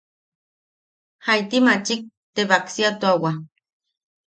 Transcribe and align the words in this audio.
Jaiti 1.27 1.57
maachik 1.67 2.01
te 2.33 2.41
baksiatuawa. 2.49 3.31